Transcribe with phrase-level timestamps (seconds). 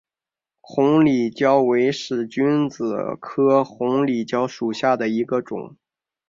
[0.61, 5.77] 红里蕉为使君子科红里蕉属下的一个种。